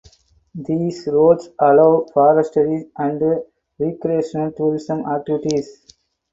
These 0.55 1.05
roads 1.05 1.49
allow 1.59 2.07
forestry 2.11 2.89
and 2.97 3.21
recreational 3.77 4.51
tourism 4.51 5.05
activities. 5.07 5.85